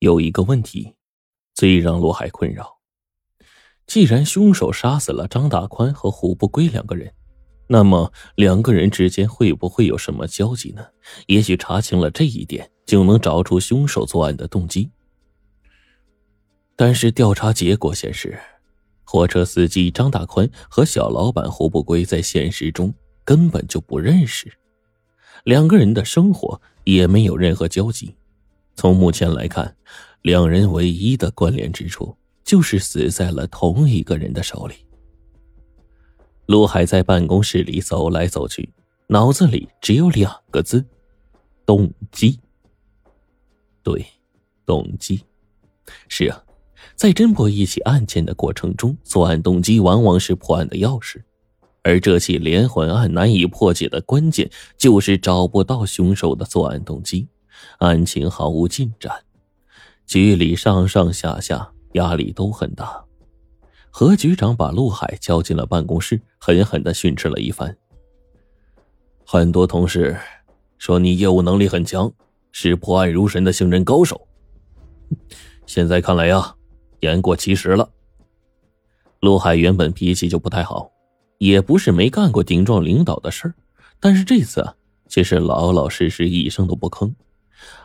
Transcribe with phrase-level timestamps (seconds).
[0.00, 0.94] 有一个问题，
[1.54, 2.78] 最让罗海困扰。
[3.86, 7.12] 既然凶手杀死了张大宽和胡不归两个人，
[7.66, 10.86] 那么两个人之间会不会有什么交集呢？
[11.26, 14.90] 也许查清了这一点，就能找出凶手作案的动机。
[16.76, 18.38] 但是调查结果显示，
[19.02, 22.94] 货车司机张大宽和小老板胡不归在现实中
[23.24, 24.52] 根本就不认识，
[25.44, 28.14] 两个人的生活也没有任何交集。
[28.78, 29.74] 从目前来看，
[30.22, 34.76] 两人唯一的关联之处就是死在了同一个人的手里。
[36.46, 38.72] 陆海在办公室里走来走去，
[39.08, 40.86] 脑子里只有两个字：
[41.66, 42.38] 动机。
[43.82, 44.06] 对，
[44.64, 45.24] 动机。
[46.06, 46.40] 是啊，
[46.94, 51.20] 在侦破一起案件的过程中，作案动机往往是破案的钥匙，
[51.82, 57.26] 而这起连环案难以破解的关键就是找不到凶手的作案动机。
[57.78, 59.12] 案情毫无进展，
[60.06, 63.04] 局里上上下下压力都很大。
[63.90, 67.76] 何局长把陆海叫进了办公室，狠狠的训斥了一番。
[69.24, 70.16] 很多同事
[70.78, 72.12] 说你业务能力很强，
[72.52, 74.28] 是破案如神的刑侦高手。
[75.66, 76.54] 现在看来呀，
[77.00, 77.90] 言过其实了。
[79.20, 80.90] 陆海原本脾气就不太好，
[81.38, 83.54] 也不是没干过顶撞领导的事儿，
[83.98, 84.76] 但是这次啊
[85.08, 87.12] 却是老老实实，一声都不吭。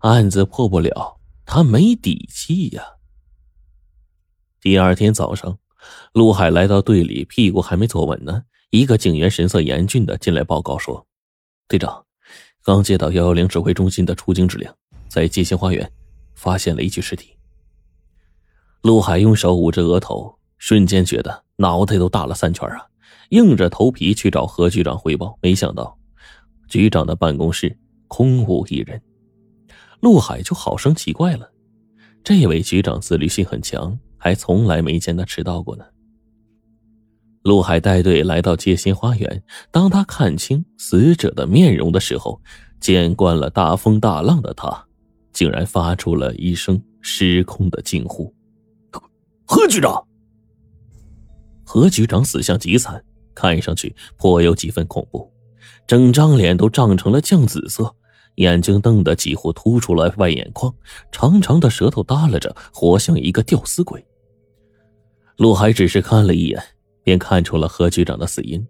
[0.00, 2.82] 案子破不了，他没底气呀。
[4.60, 5.58] 第二天早上，
[6.12, 11.06] 陆海来到队里，屁股还没坐稳呢，一个警员神色严峻的进来报告说
[11.68, 12.04] ：“队长，
[12.62, 14.68] 刚接到幺幺零指挥中心的出警指令，
[15.08, 15.90] 在街心花园
[16.34, 17.36] 发现了一具尸体。”
[18.82, 22.86] 陆海用手捂着额头，瞬间觉得脑袋都大了三圈啊，
[23.30, 25.98] 硬着头皮去找何局长汇报，没想到
[26.68, 29.00] 局长的办公室空无一人。
[30.00, 31.50] 陆海就好生奇怪了，
[32.22, 35.84] 这位局长自律性很强，还从来没见他迟到过呢。
[37.42, 42.40] 陆海带队来到街心花园，当他看清死者的面容的时候，
[42.80, 44.86] 见惯了大风大浪的他，
[45.32, 48.32] 竟然发出了一声失控的惊呼
[49.46, 50.06] ：“何局长！”
[51.64, 53.02] 何局长死相极惨，
[53.34, 55.32] 看上去颇有几分恐怖，
[55.86, 57.94] 整张脸都涨成了酱紫色。
[58.38, 60.72] 眼睛瞪得几乎凸出了外眼眶，
[61.10, 64.04] 长长的舌头耷拉着，活像一个吊死鬼。
[65.36, 66.62] 陆海只是看了一眼，
[67.02, 68.64] 便看出了何局长的死因。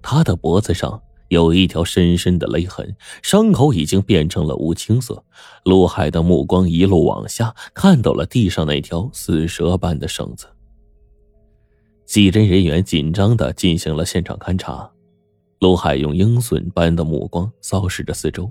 [0.00, 5.22] 他的脖子上有一条深深的勒痕，伤口已经变成了乌青色。
[5.64, 10.46] 陆海的目光一路往下，看到了地上那条死蛇般的绳子。
[12.06, 14.88] 技侦人员紧张的进行了现场勘查，
[15.58, 18.48] 陆海用鹰隼般的目光扫视着四周。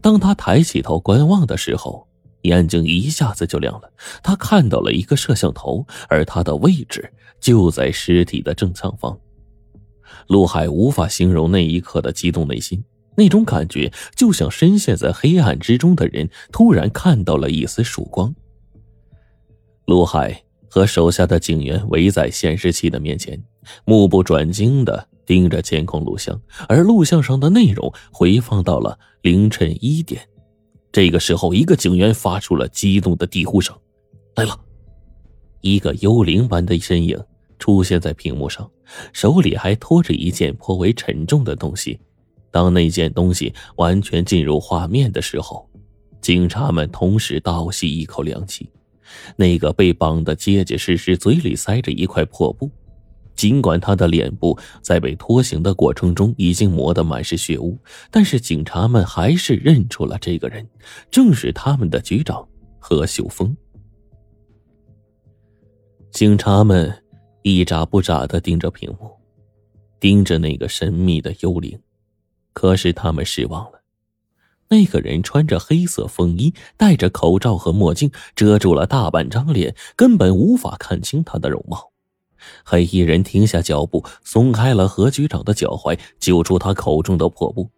[0.00, 2.06] 当他抬起头观望的时候，
[2.42, 3.90] 眼睛一下子就亮了。
[4.22, 9.18] 他看到了一个摄像头，而它的位置就在尸体的正上方。
[10.28, 12.82] 陆海无法形容那一刻的激动内心，
[13.16, 18.32] 那种感觉就像深陷在黑暗之中的人突然看到了一丝曙光。
[19.86, 23.42] 陆海和手下的警员围在显示器的面前，
[23.84, 25.08] 目不转睛的。
[25.26, 30.26] 盯着监控录像，而录像上的内容回放到了凌晨一点。
[30.92, 33.76] 这个时候，一个警员发出了激动的低呼声
[34.36, 34.58] ：“来了！”
[35.60, 37.22] 一个幽灵般的身影
[37.58, 38.70] 出现在屏幕上，
[39.12, 41.98] 手里还拖着一件颇为沉重的东西。
[42.50, 45.68] 当那件东西完全进入画面的时候，
[46.22, 48.70] 警察们同时倒吸一口凉气。
[49.36, 52.70] 那个被绑得结结实实、嘴里塞着一块破布。
[53.36, 57.78] 尽管他的脸部在被拖行的过程中已经磨得满是血污，
[58.10, 60.66] 但是警察们还是认出了这个人，
[61.10, 62.48] 正是他们的局长
[62.78, 63.56] 何秀峰。
[66.10, 67.02] 警察们
[67.42, 69.10] 一眨不眨的盯着屏幕，
[70.00, 71.78] 盯着那个神秘的幽灵，
[72.54, 73.82] 可是他们失望了。
[74.68, 81.92] 那个人穿着黑色风衣，戴着口罩和墨镜，遮住了大半张脸，根本无法看清他的容貌。
[82.64, 87.70] 黑衣人停下脚步，松开了何局长的脚踝，揪出他口中的破布。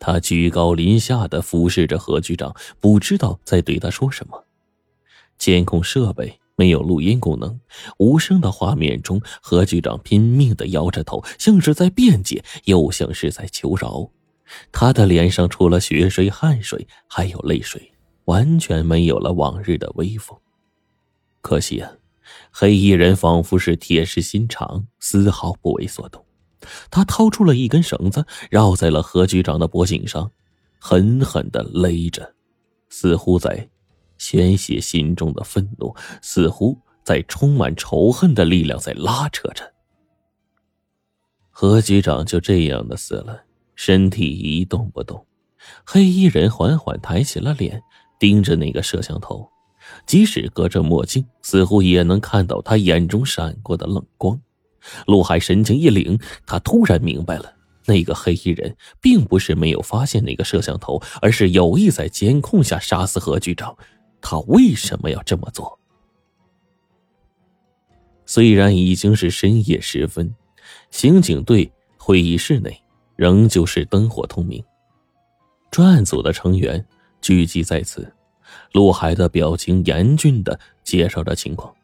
[0.00, 4.44] 他居高临下的俯视着何局长，不知道在对他说什么。
[5.38, 7.58] 监控设备没有录音功能，
[7.98, 14.10] 无声的画面中，何局长拼命的摇着头，像是在辩解，又像是在求饶。
[14.70, 17.92] 他的脸上除了血水、汗水，还有泪水，
[18.26, 20.38] 完全没有了往日的威风。
[21.40, 21.90] 可惜啊。
[22.50, 26.24] 黑衣人仿佛是铁石心肠，丝毫不为所动。
[26.90, 30.30] 他掏出了一根绳子，绕在了何局长的脖颈上，
[30.78, 32.34] 狠狠的勒着，
[32.88, 33.68] 似乎在
[34.16, 39.74] 宣泄心中的愤怒，似乎在充满仇恨的力量在拉扯着。
[41.50, 43.44] 何局长就这样的死了，
[43.74, 45.26] 身体一动不动。
[45.84, 47.82] 黑衣人缓缓抬起了脸，
[48.18, 49.48] 盯着那个摄像头，
[50.06, 54.40] 即使隔着墨镜，似乎也能看到他眼中闪过的冷光。
[55.06, 57.52] 陆海神情一凛，他突然明白了。
[57.86, 63.76] 那个黑衣人并不是没有发现那个摄像头，而是有意在监控下杀死何局长。
[64.22, 65.78] 他为什么要这么做？
[68.24, 70.34] 虽然已经是深夜时分，
[70.90, 72.74] 刑警队会议室内
[73.16, 74.64] 仍旧是灯火通明，
[75.70, 76.82] 专案组的成员
[77.20, 78.10] 聚集在此。
[78.72, 81.74] 陆海的表情严峻的介绍着情况。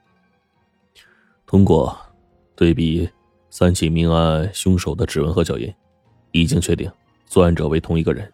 [1.47, 1.97] 通过
[2.55, 3.09] 对比
[3.51, 5.73] 三起命案凶手的指纹和脚印。
[6.33, 6.89] 已经确定，
[7.27, 8.33] 作案者为同一个人。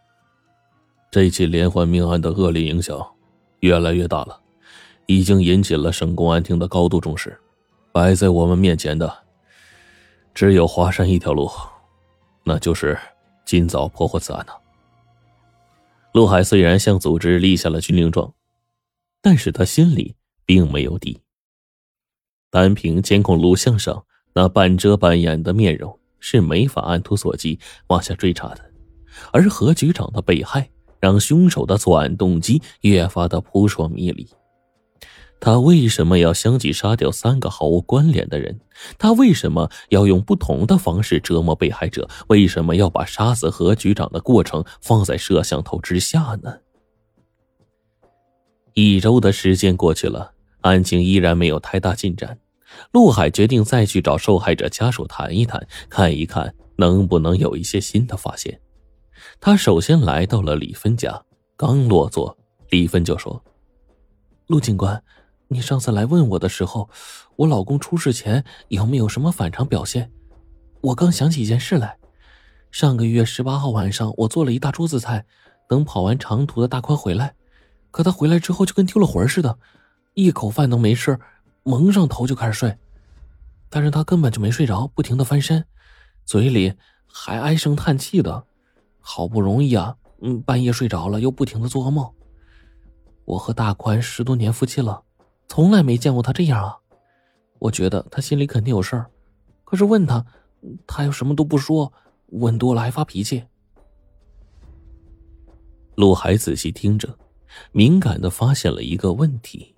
[1.11, 3.03] 这起连环命案的恶劣影响
[3.61, 4.39] 越来越大了，
[5.07, 7.41] 已经引起了省公安厅的高度重视。
[7.93, 9.11] 摆在我们面前的
[10.35, 11.51] 只有华山一条路，
[12.45, 12.99] 那就是
[13.47, 14.53] 尽早破获此案呢。
[16.17, 18.33] 陆海虽然向组织立下了军令状，
[19.21, 20.17] 但是他心里
[20.47, 21.21] 并没有底。
[22.51, 24.03] 单凭监控录像上
[24.33, 26.01] 那半遮半掩的面容。
[26.19, 27.59] 是没法按图索骥
[27.89, 28.71] 往下追查的，
[29.31, 34.27] 而何局长的被害让凶手的作案动机越发的扑朔迷离。
[35.39, 38.59] 他为什么要相继杀掉三个毫无关联的人？
[38.99, 42.09] 他为什么要用不同的方式折磨被害者？
[42.29, 46.59] 为什么要把杀死何局长的过程放在摄像头之下呢？
[48.75, 52.39] 一周的时间过去了，案情依然没有太大进展。
[52.93, 58.61] 陆海决定再去找受害者家属谈一谈，看一看能不能有一些新的发现。
[59.41, 61.23] 他首先来到了李芬家，
[61.57, 62.37] 刚落座，
[62.71, 63.43] 李芬就说
[64.49, 65.03] ：“陆警官，
[65.49, 66.89] 你上次来问我的时候，
[67.37, 70.11] 我老公出事前有没有什么反常表现？
[70.81, 71.97] 我刚想起一件事来。
[72.71, 75.25] 上个月十八号晚上，我做了一大桌子菜，
[75.69, 77.35] 等跑完长途的大宽回来，
[77.91, 79.59] 可他回来之后就跟丢了魂似的，
[80.15, 81.19] 一口饭都没吃。”
[81.69, 82.79] 蒙上头就开始睡，
[83.69, 85.65] 但是他根本就没睡着，不停的翻身，
[86.25, 86.75] 嘴里
[87.07, 88.45] 还唉声叹气的。
[89.01, 92.09] 好不容易啊，嗯，半夜睡着了，又不停的做噩梦。
[93.25, 95.03] 我和大宽十多年夫妻了，
[95.49, 96.79] 从来没见过他这样啊。
[97.59, 99.11] 我觉得他心里肯定有事儿，
[99.65, 100.25] 可是问他，
[100.87, 101.93] 他又什么都不说，
[102.27, 103.45] 问多了还发脾气。
[105.95, 107.19] 陆海仔细听着，
[107.73, 109.75] 敏感的发现了一个问题。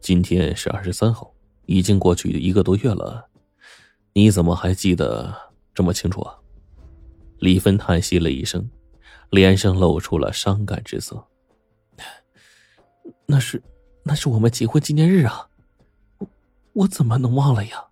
[0.00, 1.30] 今天是二十三号，
[1.66, 3.28] 已经过去一个多月了，
[4.14, 5.34] 你怎么还记得
[5.74, 6.34] 这么清楚啊？
[7.38, 8.70] 李芬叹息了一声，
[9.28, 11.22] 脸上露出了伤感之色。
[13.26, 13.62] 那是，
[14.10, 15.46] 那是我们结婚纪念日啊，
[16.18, 16.26] 我
[16.72, 17.84] 我怎么能忘了呀？